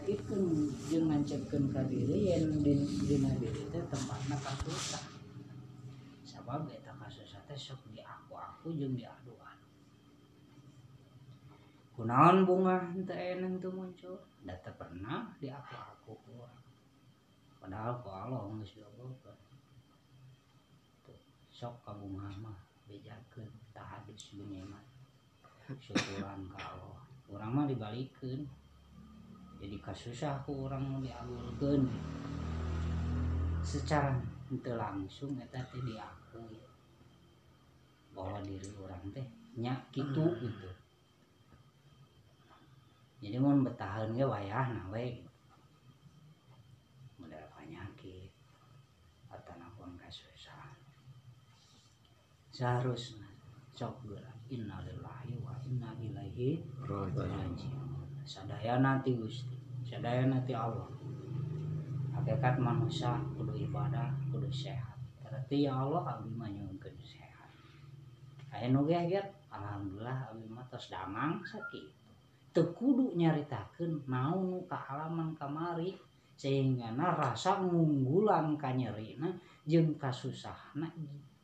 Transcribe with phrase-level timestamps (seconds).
[0.00, 0.42] dirakitkan
[0.88, 5.04] jeung nancapkeun ka diri yen dina diri teh tempatna kasusah.
[6.24, 9.68] Sabab eta kasusah teh sok di aku aku jeung diadu-adu.
[11.92, 14.16] Kunaon bunga henteu eneng teu muncul?
[14.40, 16.56] Da teu pernah di aku kurang
[17.60, 19.36] padahal ku Allah geus diabogokeun
[21.52, 22.56] sok ka bunga mah
[22.88, 24.80] bejakeun tahadus dunya mah
[25.76, 27.04] syukuran ka Allah.
[27.28, 28.48] Urang mah dibalikeun
[29.60, 31.84] jadi kasusah ku urang mau diagulkeun
[33.60, 34.16] secara
[34.64, 36.56] teu langsung eta teh diakui
[38.16, 39.26] bahwa diri orang teh
[39.60, 40.70] nya kitu gitu.
[43.20, 45.20] Jadi mau betahan ge wayahna we
[47.20, 48.32] modal penyakit
[49.28, 50.72] atau napun kasusah
[52.48, 53.28] seharusnya
[53.76, 57.99] sok geura inna lillahi wa inna ilaihi rajiun
[58.30, 60.86] sadaya nanti Gusti sadaya nanti Allah.
[62.14, 64.94] Hakikat manusia kudu ibadah kudu sehat.
[65.18, 67.50] Berarti ya Allah abdi mah nyuwunkeun sehat.
[68.54, 71.90] Aya nu geger alhamdulillah abdi mah tos damang sakitu.
[72.54, 75.98] Teu kudu nyaritakeun mau ka halaman kamari
[76.38, 79.26] sehingga na rasa ngunggulan ka nyerina
[79.66, 80.86] jeung kasusahna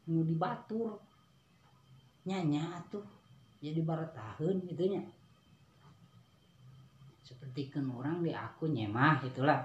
[0.07, 1.03] nu dibatur.
[2.27, 3.07] Nyanya tuh
[3.63, 5.03] jadi barat tahun gitunya
[7.27, 9.59] seperti kan orang di aku nyemah itulah.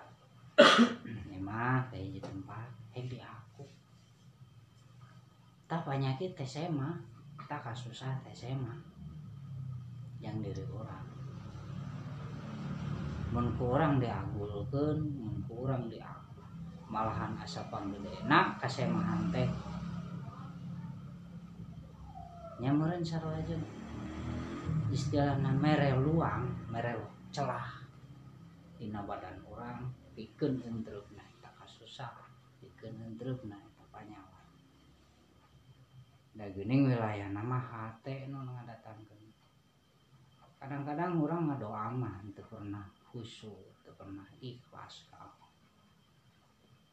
[1.29, 2.65] Nyemah kayak di tempat
[2.97, 3.61] eh di aku.
[5.69, 6.97] Tak penyakit teh sema
[7.45, 8.73] tak kasusah teh sema
[10.17, 11.05] yang diri orang.
[13.29, 16.41] Mun kurang diagulkeun mun kurang di aku.
[16.89, 19.45] Malahan asa panggedena kasemahan teh.
[22.57, 23.53] Nyameureun sarua aja
[24.91, 27.67] istilahna mere luang mere celah.
[28.75, 32.11] Dina badan orang pikeun hentreupna eta kasusah
[32.59, 34.43] pikeun hentreupna eta panyawa.
[36.35, 39.21] Da geuning wilayah nama hate nu ngadatangkeun
[40.61, 45.49] kadang-kadang orang ngadoa mah teu pernah khusyuk teu pernah ikhlas Allah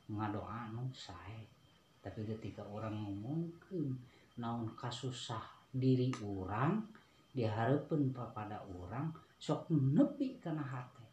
[0.08, 1.44] ngadoa nu sae
[2.00, 3.92] tapi ketika orang ngomongkeun
[4.40, 6.80] naon kasusah diri orang
[7.36, 11.06] diharapkan pada orang sok nepi karena hati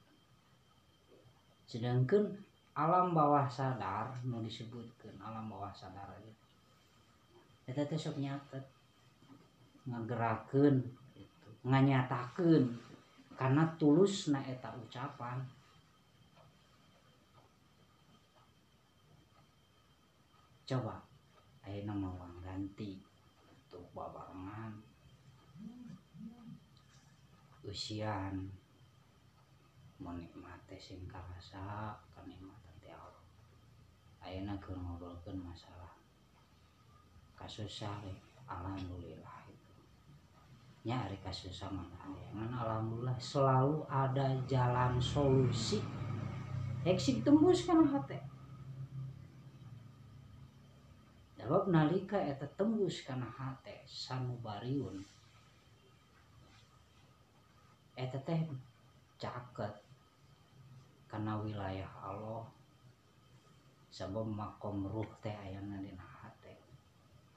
[1.66, 2.34] sedangkan
[2.75, 6.34] alam bawah sadar mau disebutkan alam bawah sadar aja.
[7.66, 8.68] Itu teh sok nyatet
[9.88, 10.84] ngegerakan
[11.16, 12.68] itu nganyatakan
[13.40, 15.40] karena tulus na eta ucapan.
[20.68, 21.00] Coba
[21.63, 22.12] ayo nama
[22.44, 23.00] ganti
[23.50, 24.84] untuk babarangan
[27.65, 28.45] usian
[29.97, 33.25] menikmati sing karasa kenikmatan ti Allah.
[34.21, 35.93] Ayeuna keur ngobrolkeun masalah
[37.35, 38.05] kasusah
[38.45, 39.73] alhamdulillah itu.
[40.85, 41.89] Nya ari kasusah mah
[42.33, 45.81] ngan alhamdulillah selalu ada jalan solusi.
[46.85, 48.21] Eksik tembus kana hate
[51.45, 55.01] Sebab nalika eta tembus kana hate sanubariun
[57.95, 58.39] eta teh
[59.17, 59.73] caket.
[61.07, 62.44] Karena wilayah Allah
[63.91, 66.59] sebab makom ruh teh ayana dina hate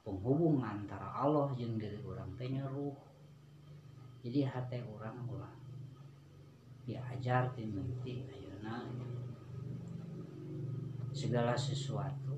[0.03, 2.95] penghubung antara Allah jeung diri orang teh ruh.
[4.19, 5.55] Jadi hate orang ulah
[6.83, 8.81] diajar dimimpi ayeuna
[11.13, 12.33] segala sesuatu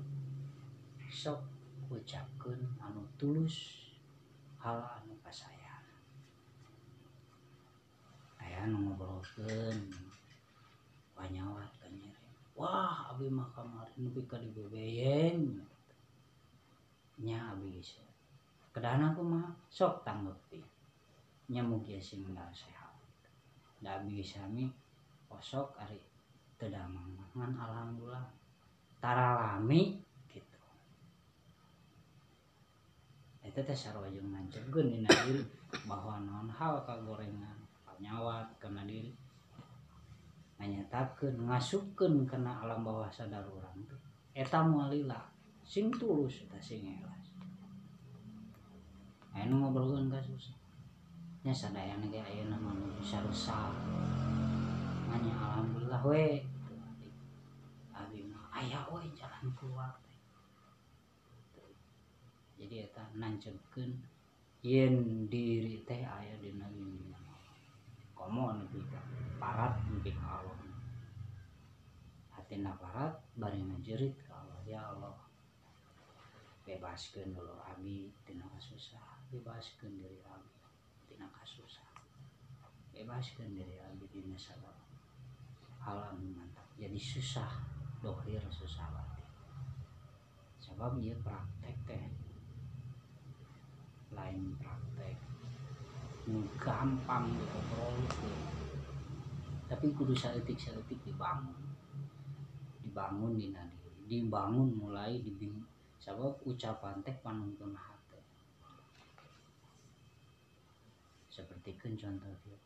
[1.08, 1.40] sok
[1.88, 3.88] ucapkeun anu tulus
[4.60, 5.80] hal anu kasayan
[8.52, 9.88] aya nu ngobrolkeun.
[11.16, 15.64] Panyawat ka nyeri wah abi mah kamari nepi ka dibebeyeng.
[17.24, 17.80] Nya abi
[18.76, 20.60] kedana kumaha sok tanggepi
[21.48, 22.92] nya mugi sing sehat.
[23.80, 24.68] Da abi sami
[25.32, 25.96] osok ari
[26.60, 28.28] teu damang ngan alhamdulillah.
[29.00, 29.98] Taralami
[30.28, 30.60] gitu.
[33.42, 35.42] Eta teh sarua jeung ngancegkeun dina diri
[35.88, 37.61] bahwa naon hal kagorengan
[38.02, 39.14] nyawa karena diri.
[40.58, 43.82] Menyetapkan ngasupkan karena alam bawah sadar orang
[44.32, 45.22] eta mualilah
[45.62, 47.34] sing tulus eta sing ikhlas.
[49.32, 50.54] Ayeuna ngobrolkeun kasus
[51.42, 53.74] nya sadayana ge ayeuna mah bisa rusak.
[55.10, 56.42] Hanya alhamdulillah we.
[57.94, 60.02] Abi mah aya we jalan keluar
[62.62, 63.90] jadi eta nancengkeun
[64.62, 66.70] yen diri teh aya dina
[68.22, 69.02] komo nepi ka
[69.42, 70.58] parat ka Allah
[72.46, 75.16] tindak barat bari ngajerit ke Allah ya Allah.
[76.68, 79.18] Bebaskan dulu abi tina susah.
[79.32, 80.52] Bebaskan diri abi
[81.08, 81.92] tina kasusah
[82.92, 84.76] bebaskan diri abi tina sabab
[85.82, 86.68] alam mantap.
[86.78, 87.48] Jadi susah
[88.04, 89.26] dohir susah banget
[90.62, 92.06] sebab dia praktek teh.
[94.12, 95.16] Lain praktek
[96.58, 97.98] gampang diobrol
[99.66, 101.56] tapi kudu saeutik saeutik dibangun
[102.84, 105.58] dibangun di nadi dibangun mulai dibing
[105.98, 108.02] sebab ucapan teh panuntun hati
[111.32, 112.60] seperti kan contoh dia.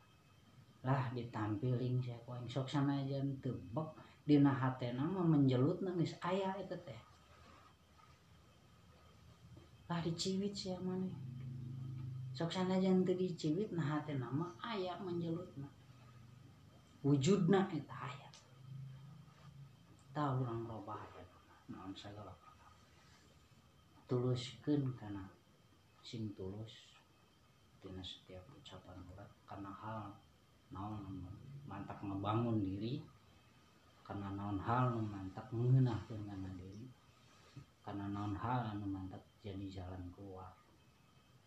[0.83, 3.95] Lah ditampilin saya yang sok sana aja tebak
[4.27, 7.03] di hati nama menjelut nangis ayah itu teh.
[9.87, 11.07] Lah diciwit siapa mana
[12.37, 15.73] sok sana aja dicibit nah hati nama ayah menjelut nah.
[17.01, 18.35] Wujudna itu ayat
[20.13, 21.25] tahu orang robah ya
[21.73, 22.37] naon segala
[24.05, 25.25] tuluskan karena
[26.05, 26.95] sing tulus
[27.83, 30.13] tina setiap ucapan urat karena hal
[30.71, 31.25] naon
[31.65, 33.01] mantap ngebangun diri
[34.07, 36.29] karena naon hal nu mantap mengenahkeun
[36.61, 36.87] diri
[37.83, 40.55] karena naon hal nu mantap jadi jalan keluar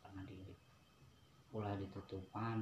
[0.03, 0.58] karena diri
[1.49, 2.61] ulah ditutupan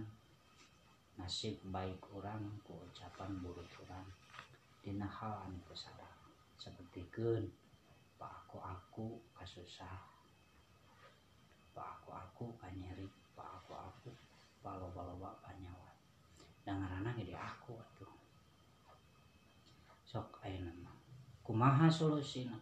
[1.20, 4.08] nasib baik orang ku ucapan buruk orang.
[4.80, 7.52] Dina hal anu kesadaran seperti gen
[8.16, 10.00] pak aku aku kasusah.
[11.76, 13.04] Pak aku aku kanyeri
[13.36, 14.10] pak aku aku
[14.64, 15.92] palo palo bak panyawa
[16.64, 18.14] dengaran jadi aku atuh.
[20.08, 20.96] Sok ayo nama.
[21.44, 22.56] Kumaha solusina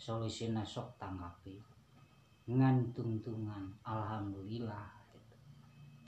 [0.00, 1.60] solusina sok tanggapi.
[2.48, 3.68] Ngantung-tungan.
[3.84, 4.99] Alhamdulillah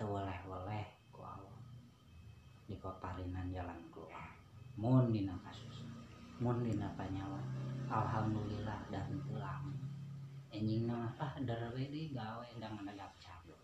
[0.02, 1.02] teweleh-weleh
[2.66, 4.34] di paparinan jalan keluar.
[4.75, 5.87] Mun dina kasus
[6.43, 7.38] mun dina panyawa
[7.87, 9.70] alhamdulillah dan pulang.
[10.50, 13.62] Enjing nama ah darwe gawe dan ngedagap cabut.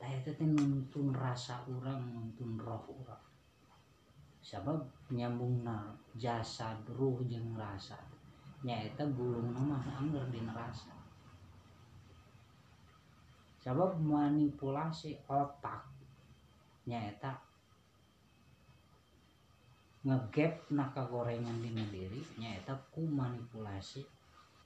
[0.00, 3.20] Taya teh nuntun rasa orang nuntun roh orang
[4.40, 4.80] sebab
[5.12, 8.00] nyambung na jasa ruh jeng rasa.
[8.64, 10.99] Nyaeta gulung nama anggar di rasa
[13.60, 15.84] sebab manipulasi otak
[16.88, 17.36] nyaeta
[20.00, 24.00] ngegap naka gorengan di diri nyata ku manipulasi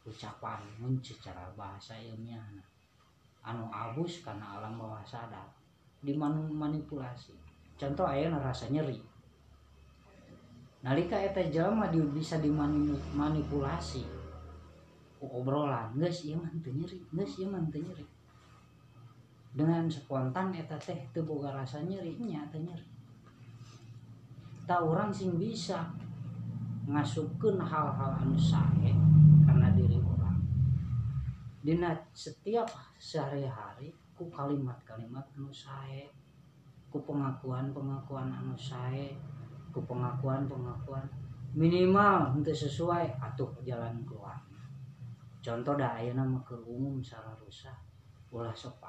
[0.06, 2.38] ucapan mun secara bahasa ilmiah
[3.43, 5.50] anu abus karena alam bawah sadar
[6.06, 7.35] dimanipulasi
[7.75, 9.00] contoh ayah rasa nyeri.
[10.85, 14.05] Nalika eta jelma di, bisa dimanipulasi
[15.25, 18.05] obrolan geus ieu mah nyeri geus ieu mah nyeri
[19.54, 22.90] dengan spontan eta teh teu boga rasa nyeri nya nyeri.
[24.66, 25.86] Tak orang sing bisa
[26.90, 28.90] ngasupkan hal-hal anu sae
[29.46, 30.36] karena diri orang
[31.64, 32.68] dina setiap
[33.00, 36.10] sehari-hari ku kalimat-kalimat anu sae
[36.90, 39.14] ku pengakuan-pengakuan anu sae
[39.70, 41.06] ku pengakuan-pengakuan.
[41.54, 44.42] Minimal untuk sesuai atuh jalan keluar
[45.44, 47.76] contoh dah ayah nama ke umum salah rusak
[48.32, 48.80] ulah sok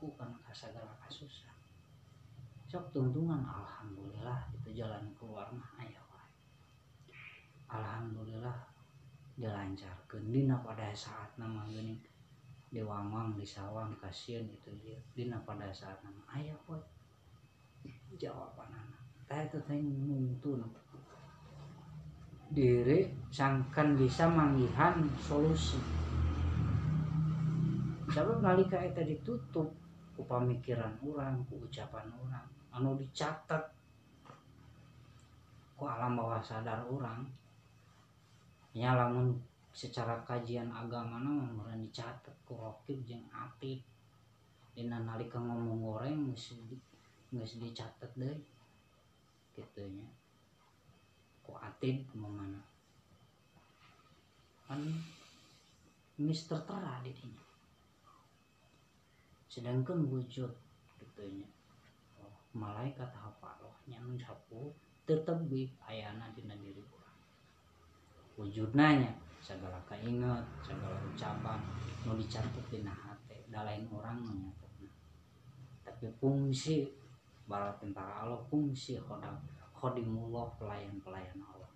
[0.00, 1.52] aku karena kasagala kasusah
[2.72, 6.00] sok tuntungan alhamdulillah itu jalan keluar mah ayah
[7.68, 8.56] alhamdulillah
[9.36, 12.00] dilancarkan dina pada saat nama gini
[12.72, 16.80] diwamang disawang kasihan itu dia dina pada saat nama ayah wae.
[18.14, 19.02] Jawaban anak.
[19.26, 20.62] Teh itu teh nuntun.
[22.50, 25.78] Diri sangkan bisa manggihan solusi.
[28.10, 29.70] Sebab nalika eta ditutup
[30.20, 32.44] ku pamikiran orang ku ucapan orang.
[32.76, 33.72] Anu dicatat.
[35.72, 37.24] Ku alam bawah sadar orang.
[38.76, 39.32] Ya lamun
[39.72, 42.36] secara kajian agama nama orang dicatat.
[42.44, 43.80] Ku rokib jeng api
[44.76, 46.54] dina nalika ngomong goreng geus
[47.28, 48.38] geus dicatat deh
[49.52, 50.06] gitunya
[51.42, 52.62] ku atid mana
[54.70, 54.78] kan
[56.22, 57.49] mister tera di dinya
[59.50, 60.48] sedangkan wujud
[61.02, 61.50] gitunya
[62.54, 64.70] malaikat hafaloh nyan sapu
[65.02, 67.18] tetep bi ayana dina diri urang
[68.38, 69.10] wujudnanya
[69.42, 71.58] segala keinget segala ucapan
[72.06, 74.90] mau dicatat dina hati da lain orang nyatetna
[75.82, 76.86] tapi fungsi
[77.50, 79.34] bala tentara Allah fungsi khodam
[79.80, 81.72] khodimullah pelayan-pelayan Allah.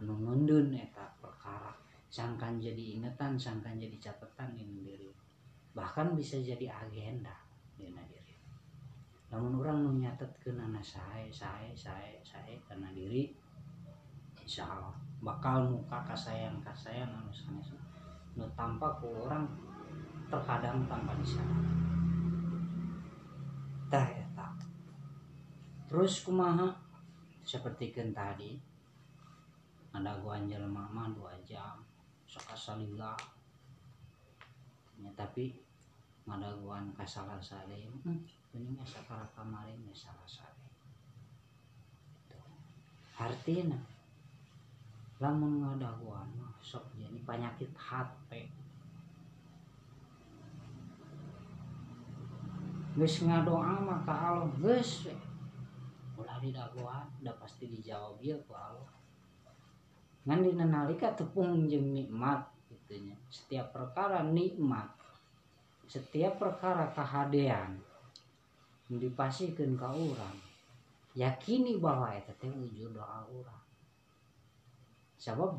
[0.00, 1.76] Anu nundun eta perkara
[2.08, 5.08] sangkan jadi ingetan sangkan jadi catatan ini diri
[5.72, 7.32] bahkan bisa jadi agenda
[7.76, 8.36] dina diri
[9.32, 13.32] namun orang menyatat ke nana saya saya saya saya karena diri
[14.36, 14.92] insya Allah
[15.24, 17.72] bakal muka kasayang kasayang anu sanes
[18.36, 19.48] nu tanpa ku orang
[20.28, 21.72] terkadang tanpa disadari
[23.92, 24.48] tah eta
[25.88, 26.72] terus kumaha?
[27.42, 28.54] Seperti kan tadi
[29.92, 31.82] ada gua anjel mama dua jam
[32.24, 33.12] sok salila
[35.02, 35.58] ya, tapi
[36.22, 38.22] ada gua kasalah sale hmm,
[38.54, 40.62] ini sakara kemarin salah sale
[43.18, 43.78] artinya
[45.18, 46.30] lamun ngadaguan
[46.62, 48.46] sok jadi penyakit hati
[52.92, 55.08] Gus ngadoa maka Allah Gus
[56.12, 58.92] ulah didaguan udah pasti dijawab ya ku Allah.
[60.28, 62.51] Ngan dina nalika tepung jeung nikmat
[62.92, 64.92] gitunya setiap perkara nikmat
[65.88, 67.80] setiap perkara kehadean
[68.92, 70.36] dipasihkan ke orang
[71.16, 73.64] yakini bahwa itu teh wujud doa orang.
[75.16, 75.56] Sabab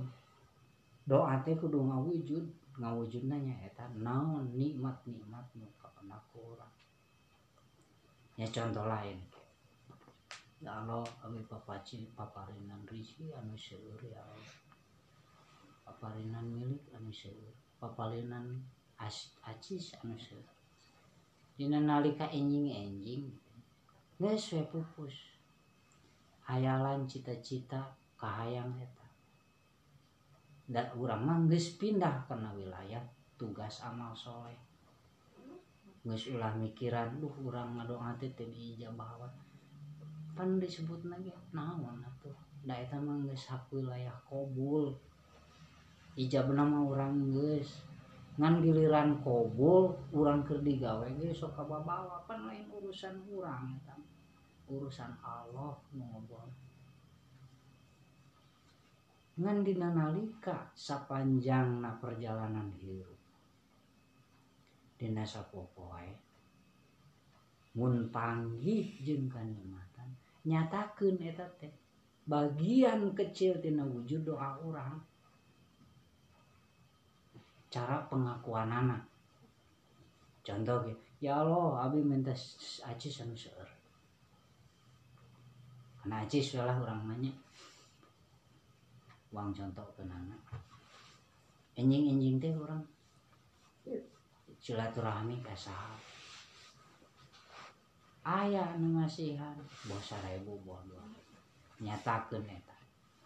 [1.09, 2.45] doa teh kudu ngawujud
[2.77, 6.73] ngawujudna nya eta naon nikmat nikmat nu kapana urang
[8.33, 9.21] ya contoh lain
[10.57, 14.62] ya Allah abi papaci paparinan rizki anu seueur ya Allah
[15.83, 18.63] paparinan milik anuseur papalinan
[18.97, 20.47] as acis anu seueur
[21.53, 23.43] dina nalika enjing-enjing
[24.23, 25.15] geus we pupus.
[26.47, 29.07] Hayalan cita-cita kahayang eta.
[30.63, 33.03] Da urang mah geus pindah kana wilayah
[33.35, 34.55] tugas amal soleh.
[36.07, 39.27] Geus ulah mikiran duh urang ngadoa teh teu diijabah
[40.33, 42.35] pan disebut lagi naon atuh?
[42.63, 44.95] Da eta mah geus hak wilayah kobul
[46.13, 47.81] hijab nama orang guys
[48.37, 53.93] ngan giliran kobol orang kerdigawe guys sok bawa pan lain urusan orang ya,
[54.69, 56.49] urusan Allah ngobrol.
[59.33, 63.17] Ngan dina nalika sapanjang na perjalanan hidup
[64.97, 66.13] dina sapopoe
[67.73, 70.09] mun panggih jeung kanikmatan.
[70.45, 71.73] Nyatakeun eta teh
[72.29, 75.01] bagian kecil tina wujud doa orang
[77.73, 79.01] cara pengakuan anak
[80.45, 80.85] contoh
[81.17, 82.29] ya Allah abi minta
[82.85, 83.65] aci anu seueur
[85.97, 87.33] karena aci lah orang nanya
[89.33, 90.37] uang contoh kenana
[91.73, 92.85] enjing-enjing teh orang
[94.61, 95.97] silaturahmi kasar
[98.21, 99.57] ayah nu ngasihan
[99.89, 101.03] bos seribu bos dua
[101.83, 102.77] nyatakan eta.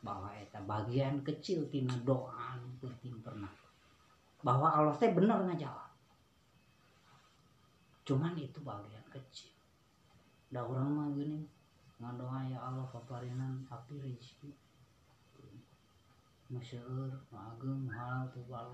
[0.01, 3.49] Bahwa eta bagian kecil tina doa penting pernah
[4.47, 5.91] bahwa Allah teh benar ngajawab.
[8.07, 9.51] Cuman itu bagian kecil.
[10.47, 11.43] Da orang mah gini
[11.99, 14.55] ngadoa ya Allah paparinan api rezeki.
[16.47, 18.71] Masyur ageng hal tubal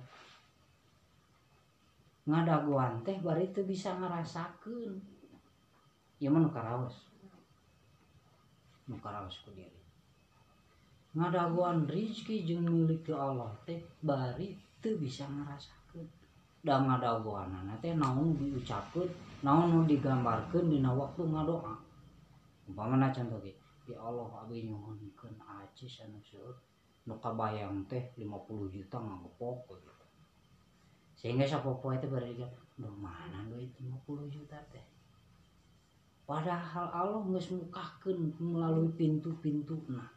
[2.29, 4.93] ngadaguan teh bari itu bisa ngerasakan
[6.21, 7.09] ya mana karaos.
[8.85, 9.81] Nu karaos ku diri.
[11.17, 14.53] Ngadaguan rizki jeung milik Allah teh bari
[14.83, 16.03] itu bisa ngerasakan.
[16.59, 19.07] Dan ngadaguan teh naon diucapkan
[19.39, 21.75] naon digambarkan dina waktu ngadoa.
[22.67, 23.55] Umpamana contoh ge
[23.87, 26.55] ya Allah abi nyuhunkeun aci anu seueur
[27.07, 28.27] nu kabayang teh 50
[28.75, 29.91] juta ngapok gitu.
[31.19, 32.43] sehingga sapopo itu berarti
[32.79, 34.83] duh mana duit 50 juta teh?
[36.23, 40.07] Padahal Allah nggak mukakan melalui pintu-pintu nah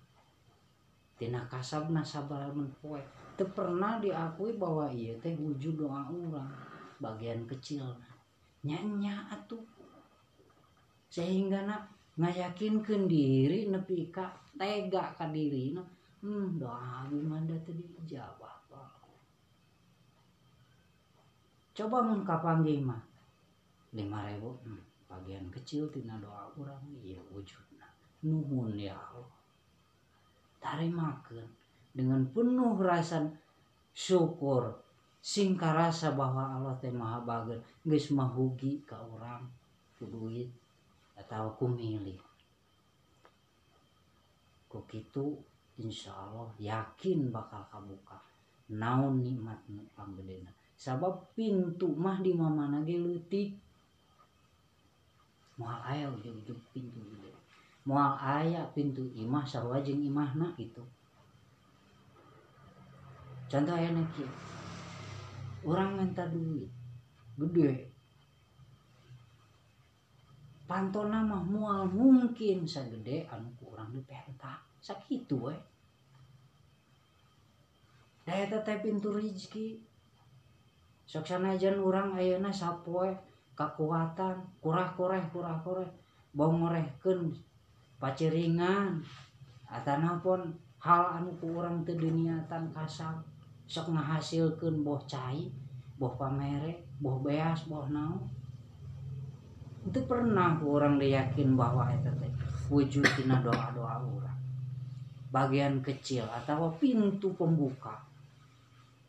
[1.16, 3.00] tina kasab sabar menpoe
[3.36, 6.48] itu pernah diakui bahwa iya teh wujud doa orang
[6.96, 7.84] bagian kecil.
[8.64, 9.60] Nyanya atuh.
[11.12, 15.84] Sehingga nak ngayakinkan diri nepi ka tega ka diri nah
[16.24, 18.56] hmm doa gimana tadi dijawab
[21.76, 23.04] coba mun kapanggih mah.
[23.92, 24.80] Lima ribu hmm,
[25.12, 27.84] bagian kecil tina doa orang iya wujudna
[28.24, 29.35] nuhun ya Allah
[30.66, 31.46] tarimakan
[31.94, 33.22] dengan penuh rasa
[33.94, 34.74] syukur.
[35.22, 37.58] Singka rasa bahwa Allah teh maha bager.
[37.86, 39.46] Geus mahugi ka orang
[39.98, 40.50] ku duit.
[41.14, 42.18] Atau ku milih.
[44.66, 45.38] Ku kitu
[45.76, 48.16] Insya Allah yakin bakal kabuka.
[48.72, 49.60] Naon nikmat
[49.92, 53.56] panggedena sabab pintu mah di mana ge leutik.
[55.56, 57.32] Moal aya ujug-ujug pintu gede
[57.86, 60.82] mual aya pintu imah sarwajeng imahna itu
[63.46, 64.30] contoh enak ya
[65.66, 66.70] orang minta duit
[67.36, 67.92] gede.
[70.66, 75.56] Pantona mah mual mungkin sagede anu kurang urang diperintah sakitu we
[78.26, 79.78] da eta teh pintu rezeki
[81.06, 83.14] sok sanajan urang ayeuna sapoe
[83.54, 85.86] kakuatan kurah-kureh kurah-kureh
[86.34, 87.30] bau ngorehkeun.
[87.96, 89.00] paceringan
[89.66, 93.16] atanapun hal anu kurang ke duniatan kasal
[93.66, 95.50] sok ngahasilkan boh cai
[95.98, 98.22] boh pamere boh beas boh naon.
[99.86, 102.32] Itu pernah orang diyakin bahwa itu teh
[102.66, 104.38] wujud tina doa doa orang
[105.30, 107.94] bagian kecil atau pintu pembuka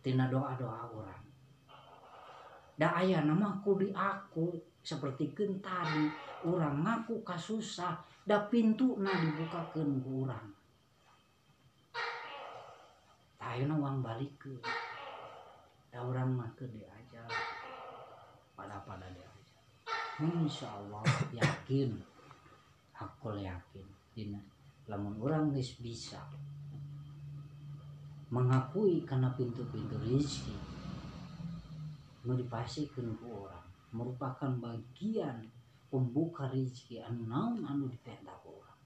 [0.06, 1.24] tina doa doa orang
[2.77, 4.53] da ayah nama aku di aku
[4.86, 6.06] seperti tadi
[6.46, 10.51] orang ngaku kasusah da pintu na dibukakan kurang
[13.39, 14.51] Ayeuna uang balik ke
[15.88, 17.24] da orang mah ke diajar
[18.51, 19.55] pada pada diajar
[20.19, 21.00] hmm, insya Allah
[21.31, 21.96] yakin
[22.91, 23.88] aku yakin.
[24.12, 24.43] Dina
[24.91, 26.19] lamun orang geus bisa
[28.27, 30.55] mengakui karena pintu-pintu rezeki
[32.27, 33.63] nu dipasikeun ku orang
[33.96, 35.48] merupakan bagian
[35.88, 38.79] pembuka rezeki anu naon anu dipenta orang.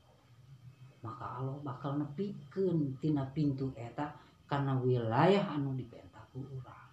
[1.01, 4.13] Maka Allah bakal nepikeun tina pintu eta
[4.45, 6.91] karena wilayah anu dipenta ku urang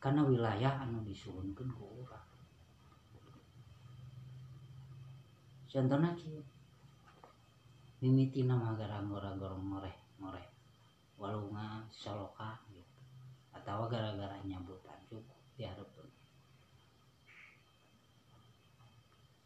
[0.00, 2.28] karena wilayah anu disuhunkeun ku urang
[5.70, 6.42] contohnya kieu.
[8.00, 10.46] Mimitina mah gara-gara ngoreh ngoreh.
[11.20, 12.96] Walunga soloka gitu
[13.52, 15.99] atau gara-gara nyabutan cukup diharapkan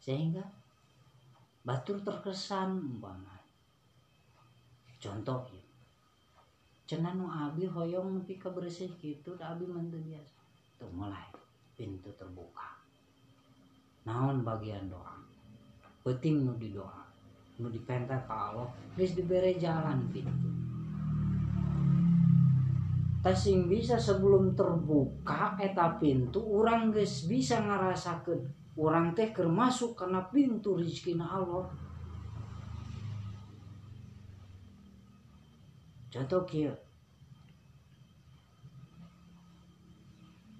[0.05, 0.45] sehingga
[1.65, 3.41] batur terkesan umpama
[5.01, 5.65] contoh ya.
[6.85, 8.93] Cenah nu abi hoyong nepi ka bersih
[9.41, 10.37] abi mantu biasa.
[10.77, 11.25] Tuh mulai
[11.73, 12.77] pintu terbuka.
[14.05, 15.17] Naon bagian doa?
[16.05, 17.01] Penting nu di doa
[17.57, 20.49] nu dipenta ka Allah geus dibere jalan pintu.
[23.25, 30.75] Tasing bisa sebelum terbuka eta pintu orang geus bisa ngarasakeun orang teh masuk karena pintu
[30.75, 31.67] rezekina Allah.
[36.11, 36.71] Contoh kia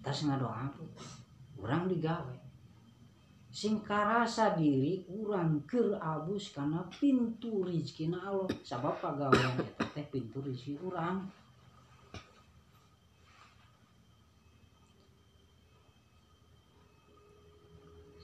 [0.04, 0.70] tas ngadoa
[1.60, 2.36] orang digawe.
[3.56, 7.64] Sing karasa diri orang ker abus karena pintu
[8.12, 8.52] na Allah.
[8.60, 11.24] Sabab pagawean eta teh pintu rizki orang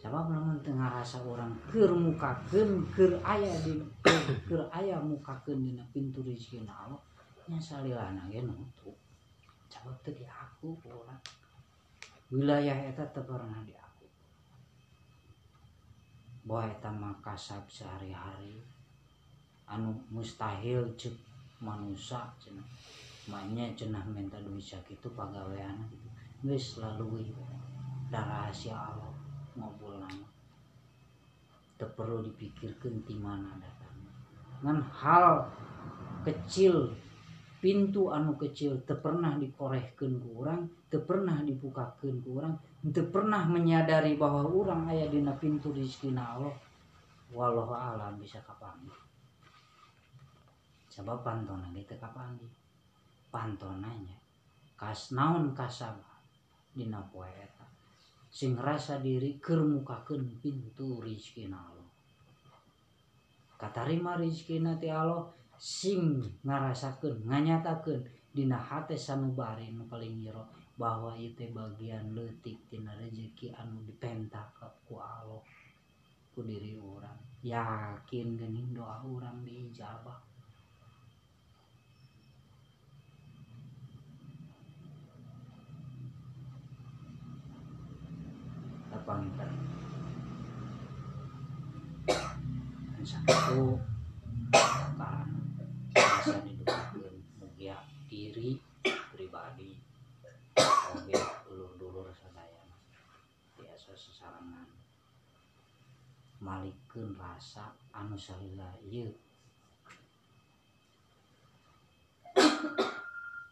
[0.02, 3.78] sabab namun tengah rasa orang kermukaken ker aya di
[4.50, 6.98] ker aya mukakeun dina pintu rezeki Allah
[7.52, 8.90] nya salilana ge nutu.
[9.68, 11.20] Sabab teu di aku orang
[12.32, 14.08] wilayah eta teu pernah di aku.
[16.48, 18.56] Bahwa eta mah kasab sehari-hari.
[19.68, 21.16] Anu mustahil cek
[21.60, 22.66] manusia cenah.
[23.28, 26.08] Manya cenah minta duit sakitu pagawean gitu.
[26.42, 27.30] Geus lalui
[28.08, 29.11] dan rahasia Allah.
[29.58, 30.04] Ngobrol
[31.82, 33.98] teu perlu dipikirkeun ti mana datang
[34.62, 35.50] ngan hal
[36.22, 36.94] kecil
[37.58, 42.54] pintu anu kecil teu pernah dikorehkeun ku urang teu pernah dibukakeun ku urang
[42.94, 46.54] teu pernah menyadari bahwa urang aya dina pintu rezekina Allah
[47.34, 48.94] wallahu alam bisa kapanggih
[50.86, 52.54] sabab pantona teu kapanggih
[53.34, 54.18] pantonanya
[54.78, 56.22] kas naon kasaba
[56.78, 57.61] dina poe eta
[58.32, 61.84] sing rasa diri kermukaken pintu rizki Allah
[63.60, 65.28] katarima rizki nanti Allah
[65.60, 68.00] sing ngarasakan nganyatakan
[68.32, 70.48] dina hati sanubari nu paling jero
[70.80, 75.44] bahwa itu bagian letik tina rezeki anu dipentakap ku Allah
[76.32, 80.31] ku diri orang yakin gening doa ah orang diijabah
[88.92, 89.50] terpangkat.
[92.92, 93.80] Dan satu
[94.52, 95.28] kan
[95.96, 97.80] bisa didukakeun mugia
[98.12, 98.60] diri
[99.16, 99.80] pribadi
[100.92, 101.16] oge
[101.48, 102.68] dulur-dulur sadaya
[103.56, 104.68] biasa sesarangan.
[106.42, 109.14] Malikeun rasa anu salila ieu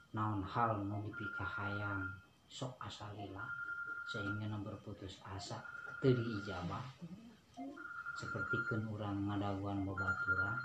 [0.09, 2.01] naon hal nu dipikahayang
[2.49, 3.45] sok asalila
[4.09, 5.61] sehingga berputus asa
[6.01, 6.81] teu diijabah.
[8.17, 10.57] Seperti kan orang ngadaguan babaturan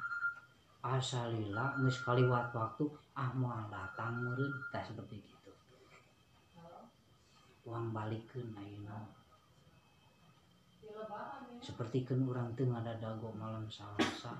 [0.85, 4.53] asalila geus kaliwat waktu ah moal datang meureun.
[4.73, 5.53] Tah seperti gitu.
[7.69, 9.05] Uang balikeun ayeuna.
[11.61, 14.33] Seperti kan orang teu ngada dago malam salasa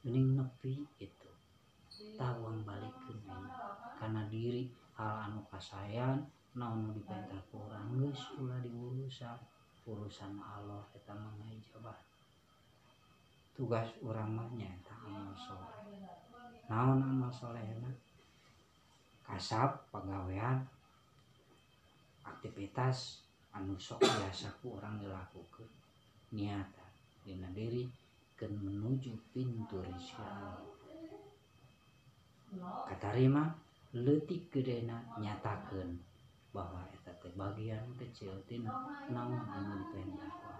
[0.00, 1.30] geuning nepi gitu.
[2.16, 3.20] Tawang balikin
[4.00, 4.66] karena diri
[4.98, 6.18] hal anu kasayan
[6.52, 9.38] naon diperintah kurang geus ulah diurusan
[9.88, 11.98] urusan Allah kita mengajabat
[13.56, 15.72] tugas uramanya tak amal soleh.
[16.68, 17.90] Naon amal solehna
[19.24, 20.60] kasab pegawaian
[22.24, 25.68] aktivitas anu sok biasa ku orang dilakukan
[26.32, 26.90] niatan
[27.24, 27.88] dina diri
[28.38, 30.64] ken menuju pintu rezeki Allah.
[32.88, 33.48] Katarima
[33.96, 36.11] letik gedena nyatakan
[36.52, 38.70] bahwa eta teh bagian kecil tina
[39.08, 40.52] naon anu dipentah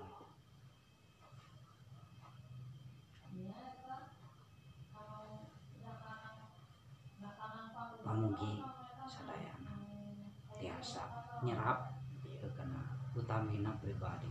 [8.02, 8.60] pamugi
[9.06, 9.72] sadayana.
[10.52, 11.04] Tiasa
[11.46, 12.82] nyerap ya kena
[13.14, 14.28] utamina pribadi.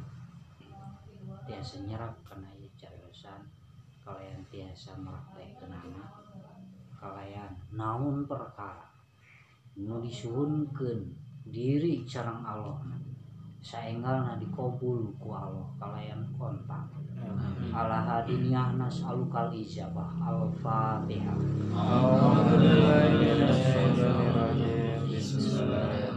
[1.48, 3.42] Tiasa nyerap karena ieu cariyosan
[4.04, 6.14] kalian tiasa meraktek kenana.
[7.00, 8.92] Kalian namun perkara.
[9.80, 11.16] Nu disuhunkeun
[11.52, 12.80] diri sareng Allah.
[13.62, 16.90] Saenggalna dikabul ku Allah kalian kontak.
[17.70, 21.38] Ala hadiniyah nas'alukal ijabah al-fatihah.
[21.78, 22.42] Allah
[24.42, 26.11] Rabbi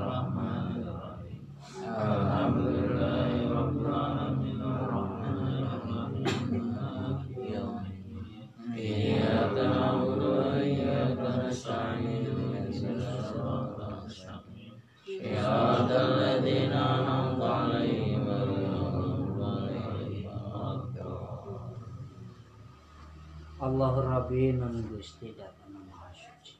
[23.94, 24.58] muqarrabin
[24.90, 26.58] Gusti datang Maha Suci.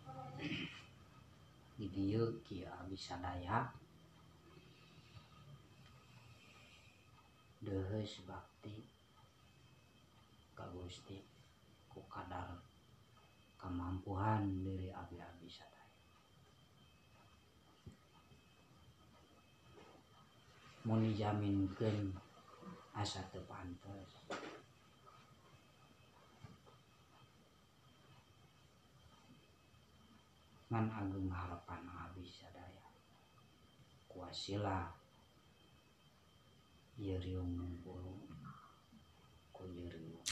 [1.74, 3.74] Di dieu kieu abdi sadaya.
[7.58, 8.86] Deheus bakti
[10.54, 11.18] ka Gusti
[11.90, 12.54] ku kadar
[13.58, 15.90] kemampuan diri abdi-abdi sadaya.
[20.86, 22.14] Mun dijaminkeun
[22.94, 24.13] asa teu pantes
[30.70, 32.86] ngan agung harapan abdi sadaya
[34.08, 34.88] kuasila
[36.98, 38.06] ieu riung ngumpul.
[39.50, 40.22] Ku ieu riung.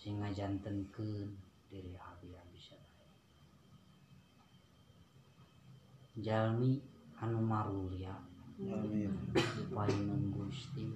[0.00, 1.36] Sing ngajantenkeun
[1.68, 3.08] diri abdi-abdi sadaya
[6.20, 6.80] jalmi
[7.20, 8.12] anu marulya
[8.60, 9.08] Amin.
[9.72, 10.92] payunan Gusti.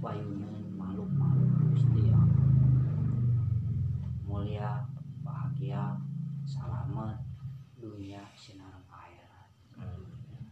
[0.00, 2.20] Payunan makhluk-makhluk Gusti ya
[4.36, 4.84] mulia
[5.24, 5.96] bahagia
[6.44, 7.24] selamat
[7.80, 9.48] dunia sinar akhirat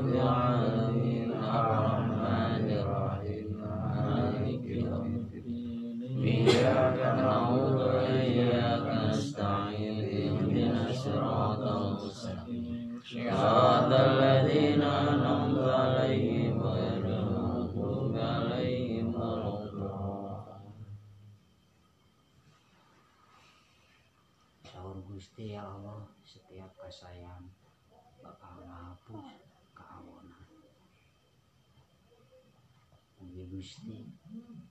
[33.65, 33.97] Gusti.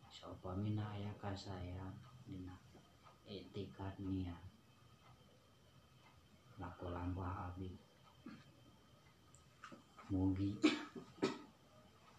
[0.07, 1.98] Saupamina aya kasayang
[2.30, 2.54] dina
[3.26, 4.38] etikat niat
[6.62, 7.74] laku lampah abdi
[10.14, 10.54] Mugi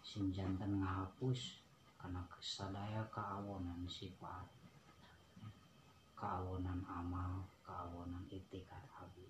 [0.04, 1.64] sing janten ngahapus
[1.96, 4.44] karena kesadaya keawonan sifat.
[6.20, 9.24] Keawonan amal keawonan itikat abdi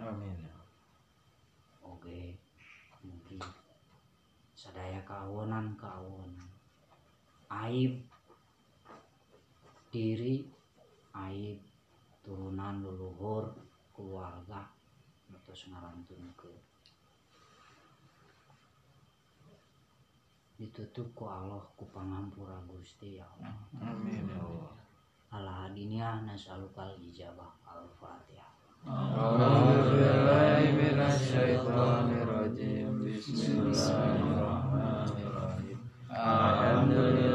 [0.00, 0.48] Amin.
[1.84, 2.40] oke
[3.04, 3.44] mungkin
[4.56, 6.49] sadaya keawonan keawonan
[7.49, 7.93] aib
[9.93, 10.43] diri
[11.15, 11.59] aib
[12.25, 13.53] turunan leluhur
[13.95, 14.67] keluarga
[15.45, 16.49] terus ngarantun ke
[20.57, 23.55] ditutup ku Allah ku pangampura Gusti ya Allah
[23.91, 24.71] Amin ya Allah.
[25.35, 28.51] ala hadiniah nas'alukal ijabah al-fatihah
[28.85, 35.77] أعوذ بالله من الشيطان الرجيم بسم الله الرحمن الرحيم
[36.13, 37.28] الحمد لله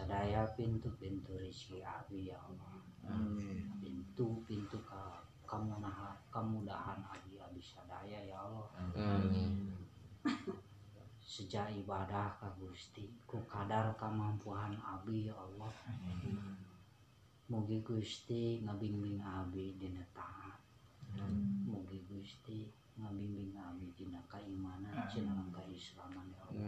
[0.00, 2.80] sadaya pintu-pintu rizki abi ya Allah.
[3.84, 5.02] Pintu-pintu ke
[5.44, 8.68] kemudahan kemudahan abi abi sadaya ya Allah.
[11.20, 15.68] Sejak ibadah ka Gusti ku kadar kemampuan abi ya Allah.
[17.52, 20.56] Mugi Gusti ngabimbing abi dina taat.
[21.68, 26.64] Mugi Gusti ngabimbing abi dina keimanan cenah keislaman ya Allah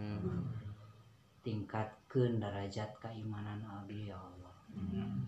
[2.12, 4.52] naikkan derajat keimanan abdi ya Allah.
[4.76, 5.24] Hmm.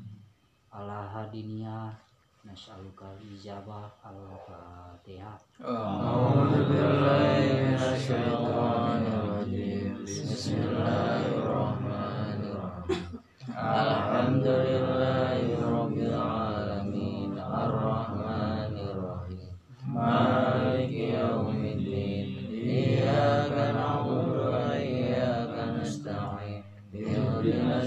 [0.69, 1.97] Allah hadiniah
[2.45, 5.41] nas'aluka ijabah al-fatihah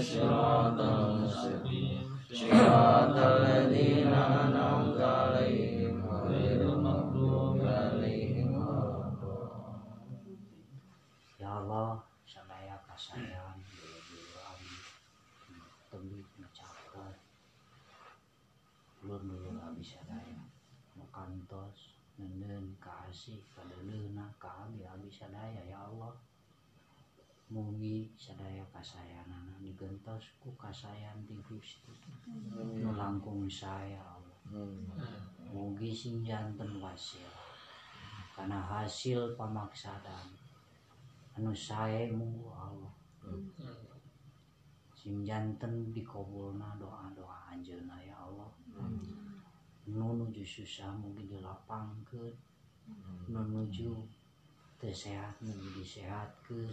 [0.07, 10.39] الصراط المستقيم صراط الذين أنعمت عليهم غير المغضوب عليهم ولا الضالين
[11.43, 13.99] ya Allah sadaya kasayang dulu
[14.39, 14.71] abi
[15.91, 17.19] tembik mencapai
[19.03, 20.39] belum dulu abi sadaya
[20.95, 25.61] mukantos nenen kasih kadeleuna ka abi abi sadaya
[27.48, 31.92] mugi sadaya kasayanana digentos ku kasayan di Gusti.
[32.52, 34.38] Nu langkung saya Allah.
[35.48, 37.24] Mugi sing janten wasil
[38.36, 40.30] karena hasil pamaksadan
[41.34, 42.94] anu sae mu Allah
[44.94, 48.52] sing janten dikabulna doa-doa anjeunna ya Allah.
[49.88, 52.36] Nu nuju susah mugi dilapangkeun.
[53.32, 53.96] Nu nuju
[54.86, 55.34] sehat
[55.74, 56.70] disehatkan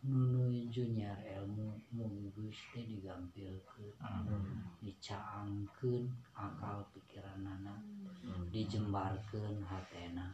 [0.00, 0.72] menuju hmm.
[0.72, 4.80] Junior ilmu mungguste digampil ke hmm.
[4.80, 7.76] dicaangkan akal pikiran anak
[8.24, 8.48] hmm.
[8.48, 10.32] dijembarkan hatena.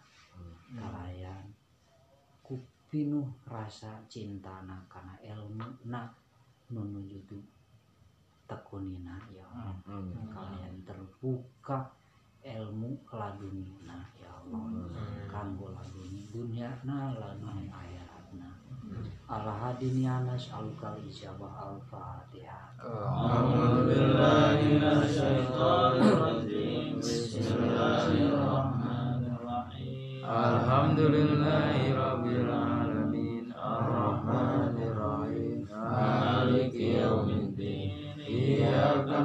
[0.72, 1.50] Kalayan.
[2.44, 6.14] Kupinuh rasa cinta anak karena ilmu nak
[6.70, 7.18] menuju
[8.46, 9.48] tekunina ya.
[10.30, 12.01] Kalian terbuka.
[12.42, 14.66] ilmu laduni nah ya Allah.
[14.66, 15.30] Hmm.
[15.30, 18.50] kanggo laduni dunia na lanun akhirat na.
[18.82, 19.06] Hmm.
[19.30, 22.74] ala hadiniana salukal ijabah al fatihah
[30.22, 37.90] Alhamdulillahi rabbil alamin arrahmanir rahim maliki yaumiddin
[38.22, 39.18] iyyaka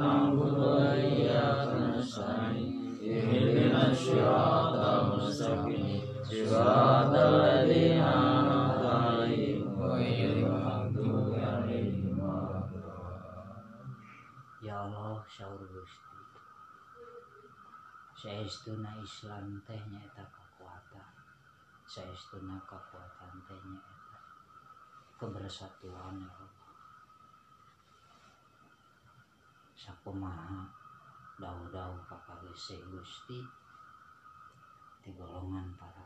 [4.07, 13.43] الصراط المستقيم صراط الذين أنعمت عليهم غير المغضوب عليهم ولا الضالين
[14.63, 16.15] Ya Allah syaur Gusti
[18.15, 21.11] Saestuna Islam teh nyaeta kekuatan
[21.83, 24.19] Saestuna kekuatan teh nyaeta
[25.19, 26.63] kebersatuan ya Allah
[29.75, 30.63] Sakumaha
[31.35, 33.43] dau-dau kakagese Gusti
[35.08, 36.04] di golongan para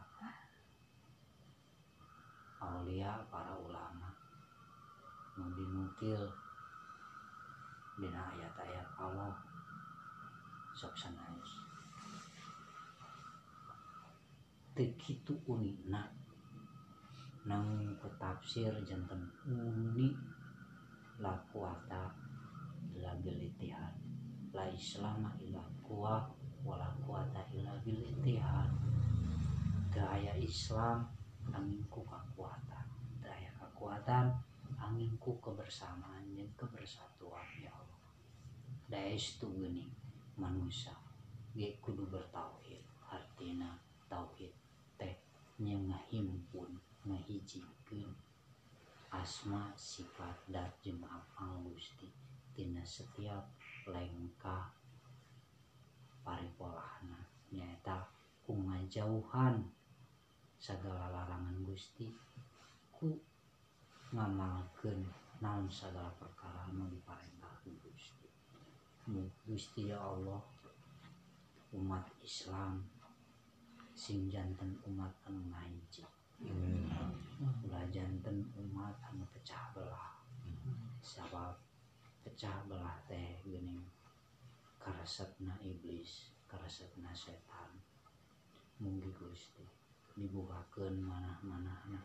[2.63, 4.15] aulia para ulama.
[5.35, 6.23] Dinukil
[7.99, 9.35] dina ayat-ayat Allah
[10.71, 11.51] sok sanaes
[14.73, 16.09] teu kitu unikna
[17.43, 20.15] namun ku tafsir janten uni
[21.19, 22.15] la kuata
[24.55, 28.71] la islama illa kuwa wala kuata illa bil ittihad.
[29.93, 31.05] Gaya Islam
[31.51, 32.87] angin ku kekuatan.
[33.21, 34.33] Daya kekuatan
[34.79, 38.03] angin ku kebersamaan dan kebersatuan ya Allah.
[38.89, 39.85] Daya itu gini
[40.39, 40.95] manusia.
[41.53, 42.81] Ge kudu bertauhid.
[43.13, 43.77] Artina
[44.09, 44.57] tauhid
[44.97, 45.13] teh
[45.61, 48.15] nya ngahimpun ngahijikeun.
[49.13, 52.09] Asma sifat dan jeung afal Gusti.
[52.57, 53.45] Tina setiap
[53.85, 54.73] lengkah
[56.23, 57.19] paripolahna
[57.53, 58.09] nyaeta
[58.43, 59.63] ku ngajauhan
[60.59, 62.09] segala larangan Gusti.
[62.95, 63.11] Ku
[64.15, 65.03] ngamalkeun
[65.43, 68.29] naon segala perkara anu diparentahkeun Gusti.
[69.47, 70.39] Gusti ya Allah
[71.75, 72.87] umat Islam
[73.93, 76.07] sing janten umat anu ngaji.
[77.67, 80.15] Ulah janten umat anu pecah belah.
[81.03, 81.59] Sabab
[82.23, 83.83] pecah belah teh geuning
[84.83, 87.71] karesepna iblis karesepna setan.
[88.83, 89.63] Mugi Gusti
[90.19, 92.03] dibukakan mana-mana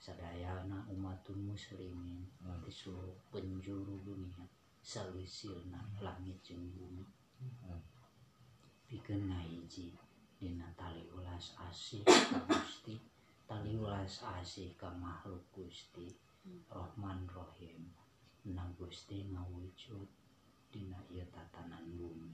[0.00, 2.24] sadayana umatun muslimin
[2.64, 4.48] di seluruh penjuru dunia
[4.80, 7.04] salisilna langit jeung bumi.
[8.88, 9.92] Pikeun ngahiji
[10.40, 12.96] dina tali ulas asih ka Gusti
[13.44, 16.16] tali ulas asih ka makhluk Gusti
[16.72, 17.92] Rahman Rahim.
[18.46, 20.06] Na Gusti ngawujud
[20.72, 22.30] dina ieu tatanan bumi.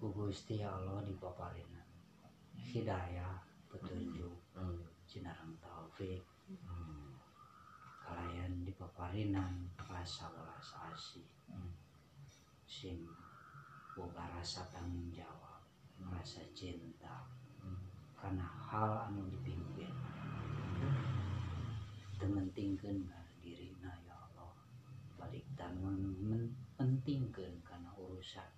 [0.00, 1.86] ku Gusti Allah dipaparinna
[2.58, 4.34] hidayah petunjuk
[5.06, 6.18] cinarang taufik.
[8.02, 11.30] Kalayan dipaparinan rasa welas asih.
[12.66, 13.06] Sing
[13.94, 15.62] boga rasa tanggung jawab
[16.10, 17.22] rasa cinta.
[18.18, 19.94] Karena hal anu dipimpin.
[22.18, 24.50] Tementingkeun ka dirina ya Allah.
[25.22, 25.46] Balik
[26.18, 28.55] men pentingkeun karena urusan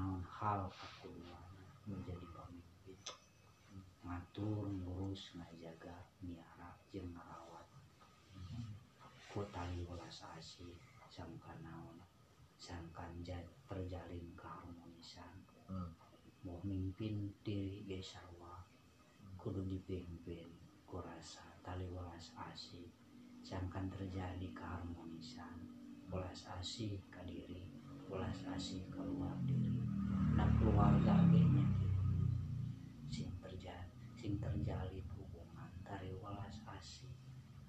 [0.00, 2.96] naon hal kakuluana menjadi pemimpin.
[4.00, 5.92] Ngatur ngurus ngajaga
[6.24, 7.68] miara jeung ngarawat
[9.30, 10.72] ku tali welas asih
[11.12, 12.00] sangkan naon
[12.56, 15.36] sangkan ja- terjalin keharmonisan.
[16.40, 18.64] Mau mimpin diri ge sarua
[19.36, 20.48] kudu dipimpin
[20.88, 22.88] ku rasa tali welas asih
[23.44, 25.60] sangkan terjadi keharmonisan.
[26.08, 27.20] Welas asih ka
[28.10, 29.70] diri welas asih keluar diri
[30.34, 32.02] nah keluarga ge nya kitu
[33.06, 37.06] sing terjadi sing terjalin hubungan tari welas asih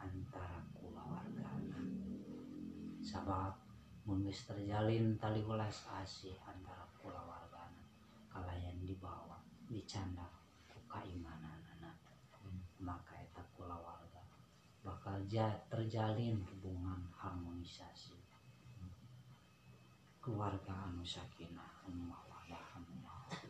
[0.02, 1.86] antara kulawargana
[3.06, 3.54] sabab
[4.02, 7.86] mun geus terjalin tali welas asih antara kulawargana
[8.34, 9.38] kalayan dibawa
[9.70, 10.26] dicanda
[10.66, 11.94] ku kaimananana
[12.82, 14.26] maka eta kulawarga
[14.82, 18.11] bakal ja, terjalin hubungan harmonisasi
[20.22, 23.50] keluarga anu sakinah anu anu mawaddah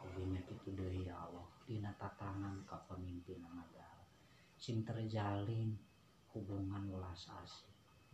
[0.00, 1.44] Obinya itu dari Allah.
[1.64, 4.00] Dina tatanan kepemimpinan negara
[4.56, 5.76] Sing terjalin
[6.32, 7.68] hubungan welas asih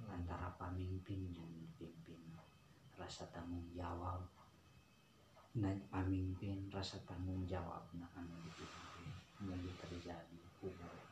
[0.06, 2.20] Antara pemimpin yang dipimpin
[2.94, 4.22] Rasa tanggung jawab.
[5.62, 9.08] Nah pemimpin rasa tanggung jawab Nah anu dipimpin.
[9.42, 11.05] Menjadi terjadi hubungan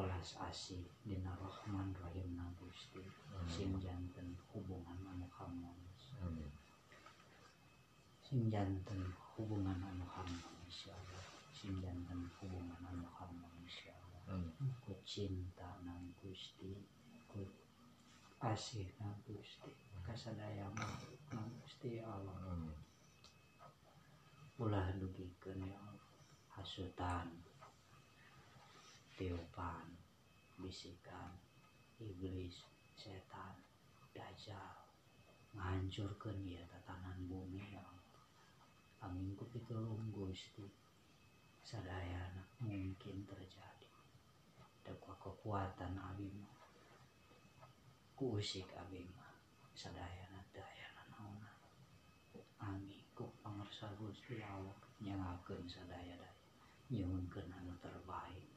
[0.00, 3.04] Welas asih Dina Rahman Rahim na Gusti.
[3.44, 6.16] Sing janten hubungan anu harmonis.
[8.24, 11.24] Sing janten hubungan anu harmonis ya Allah.
[11.52, 14.40] Sing janten hubungan anu harmonis ya Allah.
[14.80, 16.80] Ku cinta nang Gusti
[17.28, 17.44] ku
[18.40, 19.68] asih nang Gusti
[20.00, 22.40] kasadaya makhluk nang Gusti ya Allah.
[24.56, 26.08] Ulah dugikeun ya Allah
[26.56, 27.49] hasutan
[29.20, 29.84] tiupan
[30.56, 31.36] bisikan
[32.00, 32.64] iblis
[32.96, 33.52] setan
[34.16, 34.72] dajjal
[35.52, 38.16] ngahancurkeun ieu tatanan bumi ya Allah.
[39.04, 40.64] Amin ku Gusti
[41.60, 43.88] sadayana mungkin terjadi.
[44.80, 46.48] Dekwa kekuatan abima.
[48.16, 49.28] Kuusik abima
[49.76, 51.52] sadayana dayana nauna
[52.64, 56.36] ami ku pangersa Gusti Allah nyangakeun sadaya daya
[56.88, 58.49] nyuhunkeun anu terbaik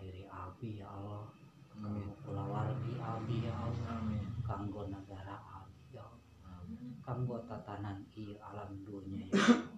[0.00, 1.28] diri Abi ya Allah.
[1.76, 4.00] Kanggo kulawargi Abi ya Allah.
[4.42, 6.64] Kanggo negara Abi ya Allah.
[7.04, 9.68] Kanggo tatanan i alam dunia ya Allah.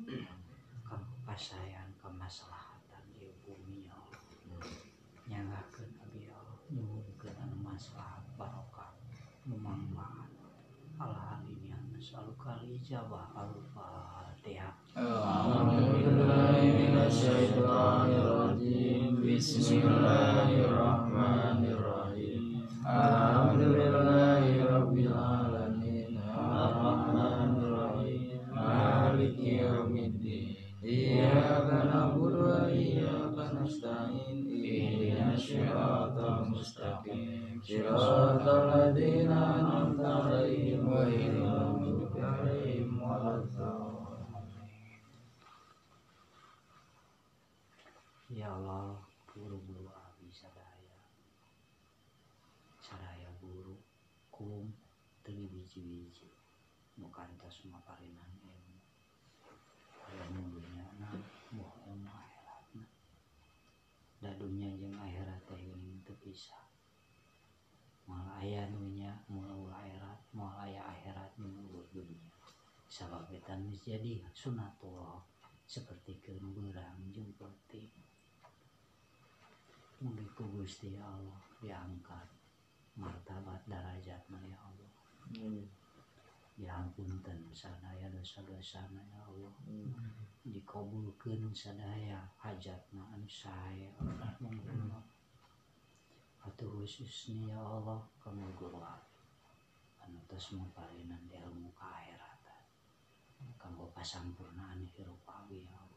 [0.87, 4.23] Kanggo kasayan kemaslahatan di bumi ya Allah.
[5.27, 6.59] Nyalakeun Abi ya Allah.
[6.71, 8.95] Nyuhunkan anu maslahat barokah
[9.45, 9.59] nu
[11.03, 14.71] Allah yang selalu kali ijabah al-fatihah.
[14.95, 16.63] Alhamdulillah
[36.51, 37.21] Mustaqim.
[48.31, 49.12] Ya Allah
[50.33, 50.99] sadaya.
[52.81, 53.77] Sadaya guru,
[54.33, 54.73] kum,
[55.21, 56.27] teu biji-biji.
[56.97, 58.77] Nu kantos maparinan ilmu.
[60.13, 61.09] Ilmu dunyana,
[61.53, 62.85] moh ilmu akhiratna.
[64.21, 66.65] Da dunya jeung akhirat teh geuning teu pisah.
[68.09, 72.35] Moal aya dunya, moal ulah akhirat, moal aya akhirat menurut dunia.
[72.91, 75.23] Sabab geus jadi sunatullah
[75.65, 78.02] seperti keurang jeung peuting.
[80.35, 82.27] ku Gusti Allah diangkat
[82.99, 84.91] martabat darajat ya Allah
[85.39, 85.63] hmm.
[86.59, 89.95] diampunten sadaya dosa-dosana ya Allah hmm.
[90.51, 94.91] dikabulkan sadaya hajat naan saya Allah hmm.
[96.43, 98.99] atau khususnya ya Allah kamu gula
[100.03, 102.65] anutas mempalinan di ilmu keakhiratan
[103.55, 105.92] kamu pasampurnaan hirup awi ya Allah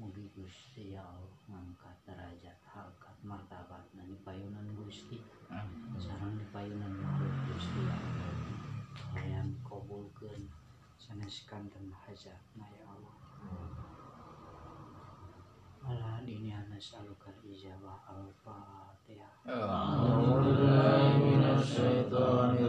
[0.00, 5.18] Mugi Gusti ya Allah ngangkat derajat harkat martabat dan di payunan Gusti.
[5.98, 8.30] Sarang di payunan makhluk Gusti ya Allah.
[9.12, 10.48] Kalian kabulkan
[10.96, 13.16] saneskan dan hajatna ya Allah.
[15.82, 19.34] Allah ini anas alukal ijabah al-fatihah.
[19.42, 22.61] Alhamdulillah minasyaitanir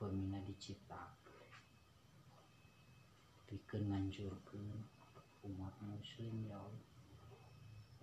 [0.00, 1.52] saupamina diciptakeun
[3.44, 4.80] pikeun ngancurkeun
[5.44, 6.88] umat muslim ya Allah.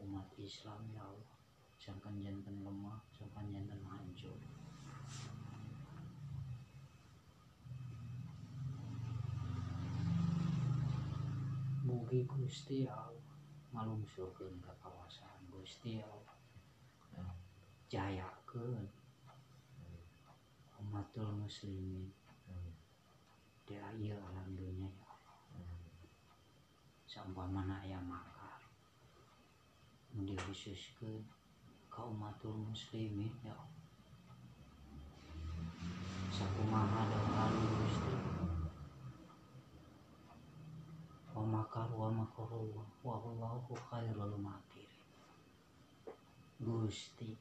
[0.06, 1.34] Umat Islam ya Allah.
[1.82, 4.38] Sangkan janten lemah sangkan janten hancur.
[11.82, 13.26] Mugi Gusti Allah
[13.74, 16.38] malungsurkeun ka kawasan Gusti Allah.
[17.90, 18.86] Jayakeun
[20.98, 22.10] umatul muslimin.
[23.70, 25.38] Di ieu alam dunia ya Allah
[27.06, 28.58] saumpamana aya makar.
[30.18, 31.22] Nu dikhususkeun
[31.94, 33.86] ka umatul muslimin ya Allah.
[36.34, 38.16] Sakumaha dengan Gusti.
[41.38, 42.74] Wa makar wa makaru
[43.06, 45.06] wa wallahu khairul makirin.
[46.58, 47.38] Gusti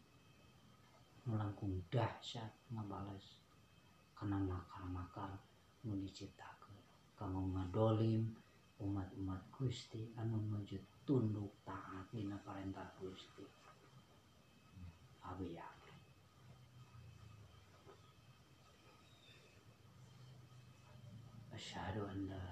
[1.25, 3.46] melangkung dahsyat ngabalas
[4.17, 5.29] karena makar-makar
[5.85, 6.81] nu diciptakeun
[7.13, 8.33] kanggo ngadolim
[8.81, 13.45] umat-umat Gusti anu nuju tunduk taat dina parentah Gusti.
[15.21, 15.99] Abi yakin
[21.53, 22.47] asyhadu an la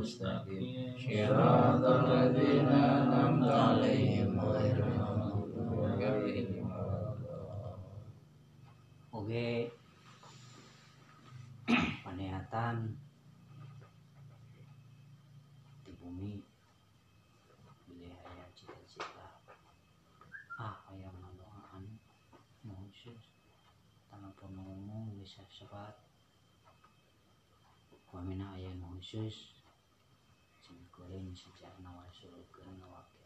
[0.00, 4.23] المستقيم صراط الذين أنعمت عليهم
[9.25, 9.73] oge.
[12.05, 12.93] Panehatan
[15.81, 16.45] di bumi.
[17.89, 19.41] Bila aya cita-cita.
[20.61, 21.89] Ah aya ngadoaan
[22.61, 23.33] khusus
[24.13, 25.97] tanpa ngomong bisa sebat.
[28.13, 29.57] Wamina aya khusus
[30.61, 33.25] sing kuring sejak nawasulkeun wakil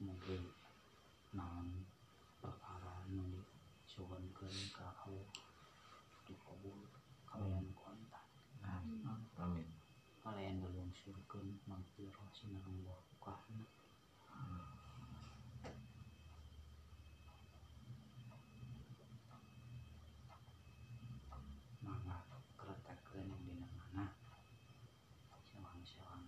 [0.00, 0.48] mungkin
[1.36, 1.84] naon
[2.40, 3.44] perkara nu
[3.84, 5.28] disugunkeun ka Allah
[6.24, 6.88] dikabul
[7.28, 8.24] kalian kontak
[9.36, 9.68] Amin.
[10.24, 13.68] kalian ngelungsurkeun magfirah sinareng barokahna
[21.84, 22.24] mangga
[22.56, 24.16] keretakeun yang dina mana
[25.44, 26.24] sewang-sewang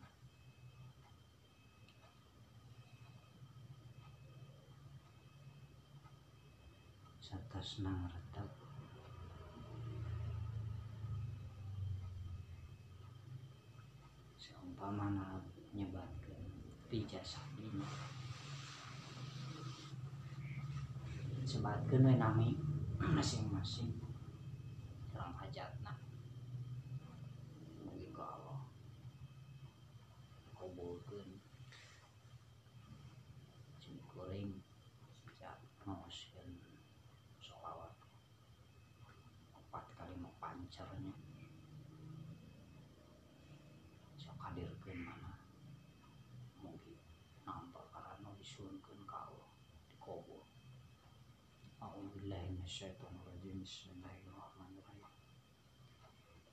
[7.33, 8.51] satasna ngaretep
[14.37, 15.41] seumpamana
[15.73, 16.45] nyebatkeun
[16.93, 17.89] pijasadina
[21.49, 22.49] sebatkeun we nami
[23.01, 23.93] masing-masing
[25.13, 25.93] dalam hajatna
[27.85, 28.61] mugi ka Allah
[30.57, 31.31] kabulkeun
[33.83, 34.65] sing kuring
[35.27, 36.57] sejak ngaoskeun
[37.43, 37.93] sholawat
[39.59, 41.13] empat kali mau pancernya
[44.17, 45.37] sok hadirkeun mana
[46.65, 46.97] mugi
[47.45, 49.51] naon perkara nu disuunkeun ka Allah
[49.91, 50.43] dikabul
[52.73, 53.05] A'udzubillahi
[53.53, 55.13] minasyaitonirrajim Bismillahirrahmanirrahim.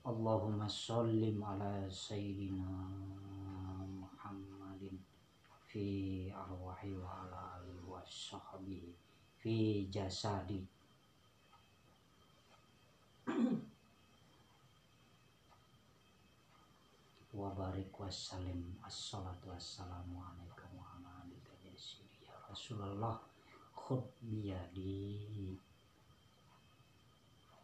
[0.04, 2.68] Allahumma sallim ala sayyidina
[3.88, 5.00] Muhammadin
[5.64, 8.92] fi arwahi wa ala alihi
[9.40, 10.60] fi jasadi.
[17.32, 20.68] Wa barik wa salim assalatu wassalamu alaikum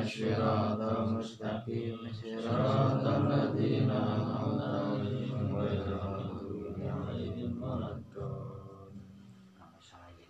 [0.00, 9.04] الصراط المستقيم صراط الذين أنعمت عليهم غير المغضوب عليهم ولا الضالين
[9.52, 10.24] Kalau saya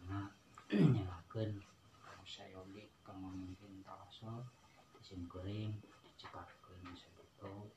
[0.74, 1.50] nyalakan
[2.02, 4.42] Kalau saya oge Kang memimpin tawasul
[4.98, 7.70] Disim kuring Dicepakeun sebetul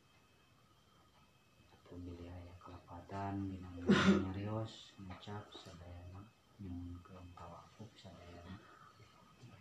[1.70, 3.78] Atau bila aya kelepatan Binang
[4.26, 6.26] nyarios Ngucap sadayana
[6.58, 8.58] Nyunkeun tawafuk sadayana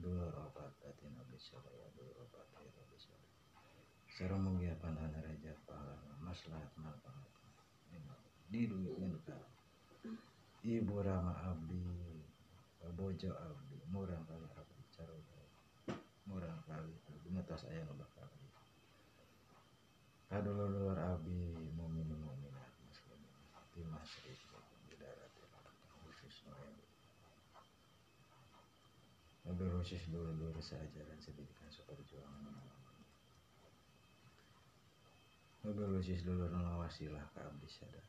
[0.00, 3.36] dua obat batin abdi sadaya dua obat air abdi sadaya
[4.08, 7.28] Sarang mugia pandan raja pahala maslahat manfaat
[8.48, 9.36] di duit minta.
[10.64, 11.84] Ibu rama abdi
[12.96, 14.53] bojo abdi abdi caro
[16.34, 18.26] murang kali abdi ngetos ayah ngebakar
[20.26, 23.38] kadulur abdi mumin muminat muslimin
[23.70, 24.42] di masrik
[24.90, 25.30] di darat
[26.02, 26.74] khusus noem
[29.44, 32.58] Mobil khusus dulu-dulu seajaran sedidikan seperjuangan
[35.62, 36.50] Mobil khusus dulu
[36.82, 38.02] wasilah ke abdi sadar.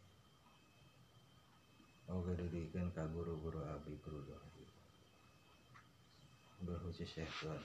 [2.09, 4.65] Oke dirikan ka guru-guru abdi guru dohri
[6.65, 7.61] Berkhusus syekh tuan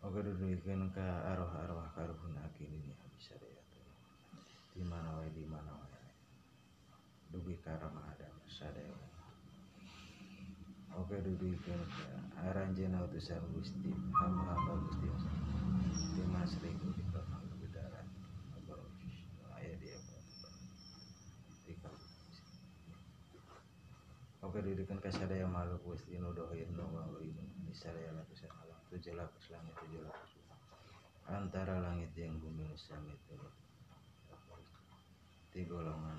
[0.00, 3.68] Oke dirikan ka arwah-arwah karuhun akin ini abdi syariat
[4.72, 6.08] Di mana wae di mana wae
[7.28, 8.96] Dugi karama adam sadaya
[10.96, 12.08] Oke dirikan ka
[12.48, 15.08] aranjena utusan gusti hamba-hamba gusti
[16.16, 18.08] di masrik di belakang di darat
[19.60, 20.00] ayah dia
[24.40, 29.54] Oke didikan kasadaya malu gusti nu dohir nu wawi di sadaya lapisan alam tujuh lapis
[29.54, 30.32] langit tujuh lapis
[31.30, 33.38] antara langit yang bumi sami itu
[35.54, 36.18] di golongan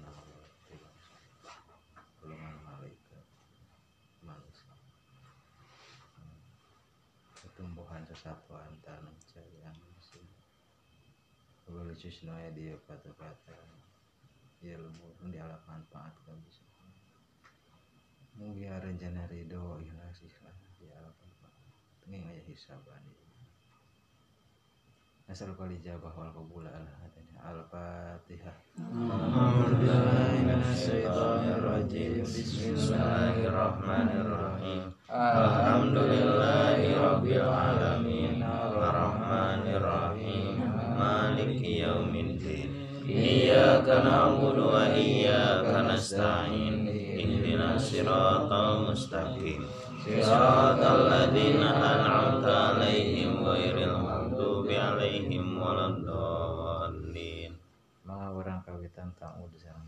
[2.22, 3.26] golongan malaikat
[4.22, 4.72] manusia.
[7.42, 9.18] Pertumbuhan kesatuan tanam
[9.58, 9.76] yang
[11.72, 13.56] Lucis noya dia kata-kata
[14.60, 16.68] ya lembur di alat manfaat kan bisa
[18.36, 20.58] mungkin rencana ridho ikhlas ikhlas.
[20.78, 21.21] Di alat
[22.12, 23.00] tengah aja hisaban
[25.32, 26.84] Nasal kali jabah wal qabul al
[27.42, 28.54] Al-Fatihah.
[32.22, 34.92] Bismillahirrahmanirrahim.
[35.08, 40.60] Alhamdulillahi Rabbil Alamin Ar-Rahmanirrahim.
[41.00, 42.70] Maliki Yaumiddin.
[43.08, 46.92] Iyyaka na'budu wa iyyaka nasta'in.
[46.92, 49.64] Ihdinas siratal mustaqim
[50.02, 57.54] Siratal ladzina an'amta 'alaihim ghairil maghdubi 'alaihim waladdallin.
[58.10, 59.86] Mga orang kawitan tang udah sarang